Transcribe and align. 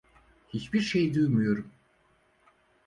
Hiçbir 0.49 0.81
şey 0.81 1.13
duymuyorum. 1.13 1.71